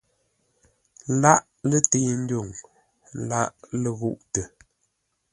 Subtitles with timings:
[1.21, 1.39] Lâʼ
[1.69, 2.47] lətəi-ndwuŋ,
[3.27, 3.47] lâʼ
[3.81, 4.41] ləghûʼtə.